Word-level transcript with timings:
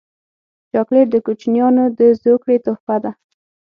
چاکلېټ 0.71 1.07
د 1.11 1.15
کوچنیانو 1.25 1.83
د 1.97 1.99
زوکړې 2.21 2.57
تحفه 2.65 2.95
ده. 3.03 3.11